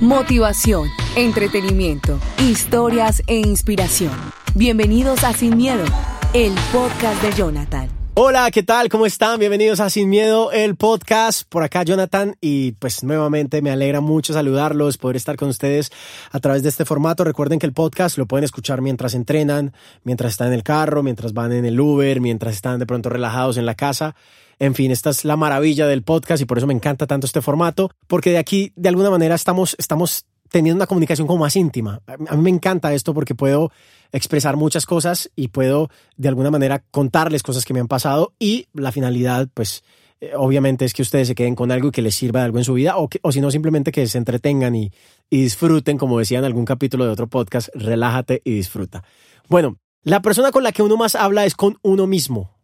[0.00, 4.12] Motivación, entretenimiento, historias e inspiración.
[4.54, 5.84] Bienvenidos a Sin Miedo,
[6.32, 7.90] el podcast de Jonathan.
[8.14, 8.88] Hola, ¿qué tal?
[8.88, 9.38] ¿Cómo están?
[9.38, 11.46] Bienvenidos a Sin Miedo, el podcast.
[11.46, 15.92] Por acá Jonathan y pues nuevamente me alegra mucho saludarlos, poder estar con ustedes
[16.32, 17.22] a través de este formato.
[17.22, 19.74] Recuerden que el podcast lo pueden escuchar mientras entrenan,
[20.04, 23.58] mientras están en el carro, mientras van en el Uber, mientras están de pronto relajados
[23.58, 24.14] en la casa.
[24.60, 27.40] En fin, esta es la maravilla del podcast y por eso me encanta tanto este
[27.40, 32.02] formato, porque de aquí de alguna manera estamos, estamos teniendo una comunicación como más íntima.
[32.06, 33.72] A mí me encanta esto porque puedo
[34.12, 35.88] expresar muchas cosas y puedo
[36.18, 39.82] de alguna manera contarles cosas que me han pasado y la finalidad, pues,
[40.20, 42.58] eh, obviamente es que ustedes se queden con algo y que les sirva de algo
[42.58, 44.92] en su vida o, o si no, simplemente que se entretengan y,
[45.30, 49.04] y disfruten, como decía en algún capítulo de otro podcast, relájate y disfruta.
[49.48, 52.59] Bueno, la persona con la que uno más habla es con uno mismo.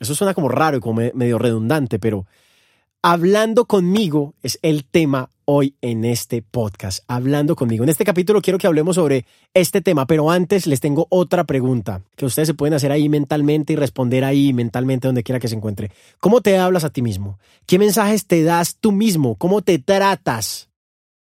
[0.00, 2.26] Eso suena como raro y como medio redundante, pero
[3.02, 7.04] hablando conmigo es el tema hoy en este podcast.
[7.06, 7.84] Hablando conmigo.
[7.84, 12.02] En este capítulo quiero que hablemos sobre este tema, pero antes les tengo otra pregunta
[12.16, 15.56] que ustedes se pueden hacer ahí mentalmente y responder ahí mentalmente donde quiera que se
[15.56, 15.90] encuentre.
[16.18, 17.38] ¿Cómo te hablas a ti mismo?
[17.66, 19.36] ¿Qué mensajes te das tú mismo?
[19.36, 20.70] ¿Cómo te tratas?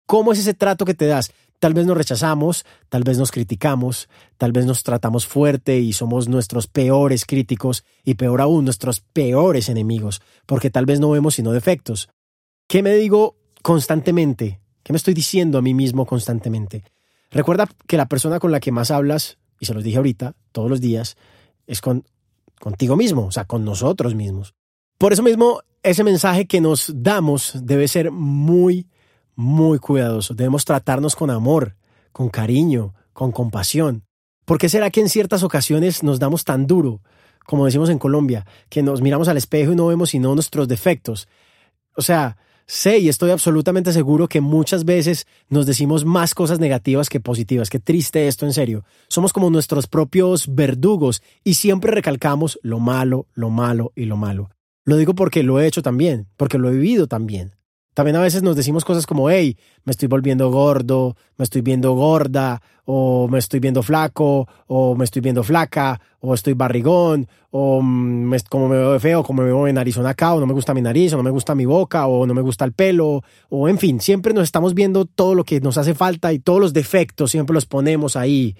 [0.05, 1.33] ¿Cómo es ese trato que te das?
[1.61, 4.09] Tal vez nos rechazamos, tal vez nos criticamos,
[4.39, 9.69] tal vez nos tratamos fuerte y somos nuestros peores críticos y peor aún nuestros peores
[9.69, 12.09] enemigos, porque tal vez no vemos sino defectos.
[12.67, 14.59] ¿Qué me digo constantemente?
[14.81, 16.83] ¿Qué me estoy diciendo a mí mismo constantemente?
[17.29, 20.67] Recuerda que la persona con la que más hablas, y se los dije ahorita, todos
[20.67, 21.15] los días,
[21.67, 22.05] es con,
[22.59, 24.55] contigo mismo, o sea, con nosotros mismos.
[24.97, 28.87] Por eso mismo, ese mensaje que nos damos debe ser muy
[29.41, 30.37] muy cuidadosos.
[30.37, 31.75] Debemos tratarnos con amor,
[32.11, 34.03] con cariño, con compasión.
[34.45, 37.01] ¿Por qué será que en ciertas ocasiones nos damos tan duro,
[37.45, 41.27] como decimos en Colombia, que nos miramos al espejo y no vemos sino nuestros defectos?
[41.95, 47.09] O sea, sé y estoy absolutamente seguro que muchas veces nos decimos más cosas negativas
[47.09, 47.69] que positivas.
[47.69, 48.85] Qué triste esto, en serio.
[49.09, 54.49] Somos como nuestros propios verdugos y siempre recalcamos lo malo, lo malo y lo malo.
[54.85, 57.55] Lo digo porque lo he hecho también, porque lo he vivido también.
[57.93, 61.93] También a veces nos decimos cosas como, hey, me estoy volviendo gordo, me estoy viendo
[61.93, 62.61] gorda,
[62.93, 68.35] o me estoy viendo flaco, o me estoy viendo flaca, o estoy barrigón, o mm,
[68.49, 70.81] como me veo feo, como me veo en nariz acá, o no me gusta mi
[70.81, 73.77] nariz, o no me gusta mi boca, o no me gusta el pelo, o en
[73.77, 77.31] fin, siempre nos estamos viendo todo lo que nos hace falta y todos los defectos
[77.31, 78.57] siempre los ponemos ahí,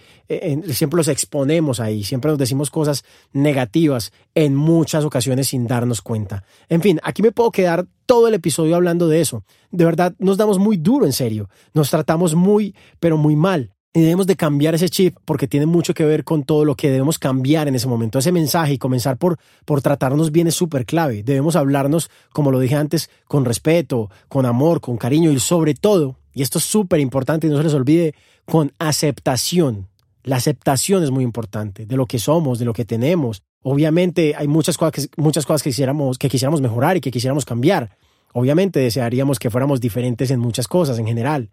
[0.69, 3.03] siempre los exponemos ahí, siempre nos decimos cosas
[3.33, 6.45] negativas en muchas ocasiones sin darnos cuenta.
[6.69, 9.43] En fin, aquí me puedo quedar todo el episodio hablando de eso.
[9.71, 13.73] De verdad, nos damos muy duro en serio, nos tratamos muy, pero muy mal.
[13.93, 16.89] Y debemos de cambiar ese chip porque tiene mucho que ver con todo lo que
[16.89, 18.19] debemos cambiar en ese momento.
[18.19, 21.23] Ese mensaje y comenzar por, por tratarnos bien es súper clave.
[21.23, 26.15] Debemos hablarnos, como lo dije antes, con respeto, con amor, con cariño y sobre todo,
[26.33, 28.15] y esto es súper importante y no se les olvide,
[28.45, 29.89] con aceptación.
[30.23, 33.43] La aceptación es muy importante de lo que somos, de lo que tenemos.
[33.61, 37.43] Obviamente hay muchas cosas que, muchas cosas que, quisiéramos, que quisiéramos mejorar y que quisiéramos
[37.43, 37.97] cambiar.
[38.31, 41.49] Obviamente desearíamos que fuéramos diferentes en muchas cosas en general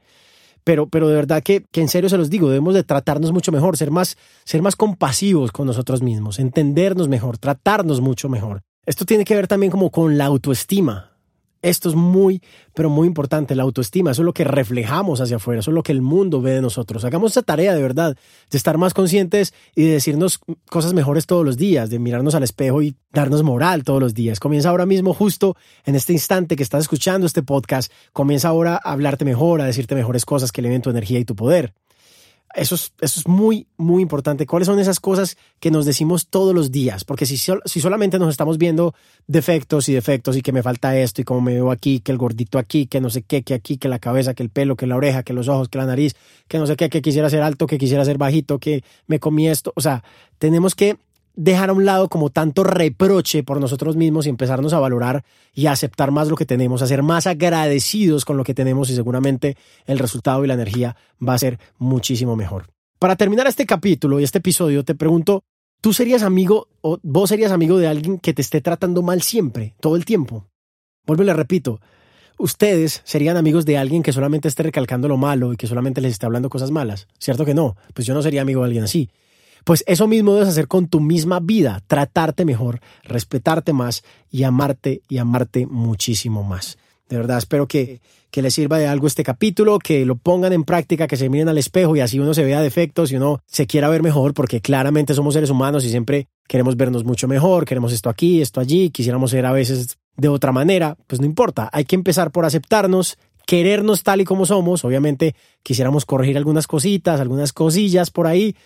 [0.64, 3.52] pero, pero de verdad que, que en serio se los digo, debemos de tratarnos mucho
[3.52, 8.62] mejor, ser más, ser más compasivos con nosotros mismos, entendernos mejor, tratarnos mucho mejor.
[8.86, 11.17] Esto tiene que ver también como con la autoestima.
[11.68, 12.40] Esto es muy,
[12.72, 14.12] pero muy importante, la autoestima.
[14.12, 16.62] Eso es lo que reflejamos hacia afuera, eso es lo que el mundo ve de
[16.62, 17.04] nosotros.
[17.04, 18.16] Hagamos esa tarea de verdad,
[18.50, 20.40] de estar más conscientes y de decirnos
[20.70, 24.40] cosas mejores todos los días, de mirarnos al espejo y darnos moral todos los días.
[24.40, 28.92] Comienza ahora mismo, justo en este instante que estás escuchando este podcast, comienza ahora a
[28.92, 31.74] hablarte mejor, a decirte mejores cosas que eleven tu energía y tu poder.
[32.54, 34.46] Eso es, eso es muy, muy importante.
[34.46, 37.04] ¿Cuáles son esas cosas que nos decimos todos los días?
[37.04, 38.94] Porque si, si solamente nos estamos viendo
[39.26, 42.18] defectos y defectos y que me falta esto y como me veo aquí, que el
[42.18, 44.86] gordito aquí, que no sé qué, que aquí, que la cabeza, que el pelo, que
[44.86, 46.16] la oreja, que los ojos, que la nariz,
[46.48, 49.48] que no sé qué, que quisiera ser alto, que quisiera ser bajito, que me comí
[49.48, 49.72] esto.
[49.76, 50.02] O sea,
[50.38, 50.96] tenemos que
[51.38, 55.24] dejar a un lado como tanto reproche por nosotros mismos y empezarnos a valorar
[55.54, 58.90] y a aceptar más lo que tenemos, a ser más agradecidos con lo que tenemos
[58.90, 59.56] y seguramente
[59.86, 60.96] el resultado y la energía
[61.26, 62.66] va a ser muchísimo mejor.
[62.98, 65.44] Para terminar este capítulo y este episodio, te pregunto,
[65.80, 69.76] tú serías amigo o vos serías amigo de alguien que te esté tratando mal siempre,
[69.80, 70.44] todo el tiempo.
[71.06, 71.80] Vuelvo y le repito,
[72.36, 76.14] ustedes serían amigos de alguien que solamente esté recalcando lo malo y que solamente les
[76.14, 77.06] esté hablando cosas malas.
[77.20, 77.76] ¿Cierto que no?
[77.94, 79.08] Pues yo no sería amigo de alguien así.
[79.68, 85.02] Pues eso mismo debes hacer con tu misma vida, tratarte mejor, respetarte más y amarte
[85.10, 86.78] y amarte muchísimo más.
[87.10, 88.00] De verdad, espero que,
[88.30, 91.50] que les sirva de algo este capítulo, que lo pongan en práctica, que se miren
[91.50, 94.62] al espejo y así uno se vea defectos y uno se quiera ver mejor, porque
[94.62, 98.88] claramente somos seres humanos y siempre queremos vernos mucho mejor, queremos esto aquí, esto allí,
[98.88, 103.18] quisiéramos ser a veces de otra manera, pues no importa, hay que empezar por aceptarnos,
[103.44, 108.56] querernos tal y como somos, obviamente quisiéramos corregir algunas cositas, algunas cosillas por ahí,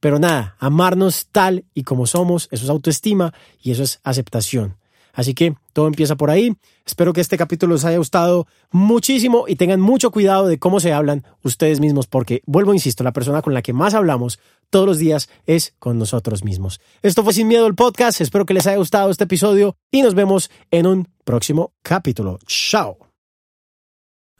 [0.00, 3.32] pero nada, amarnos tal y como somos, eso es autoestima
[3.62, 4.76] y eso es aceptación.
[5.12, 6.56] Así que todo empieza por ahí.
[6.86, 10.92] Espero que este capítulo les haya gustado muchísimo y tengan mucho cuidado de cómo se
[10.92, 14.38] hablan ustedes mismos, porque, vuelvo, insisto, la persona con la que más hablamos
[14.70, 16.80] todos los días es con nosotros mismos.
[17.02, 18.20] Esto fue Sin Miedo el podcast.
[18.20, 22.38] Espero que les haya gustado este episodio y nos vemos en un próximo capítulo.
[22.46, 23.09] Chao.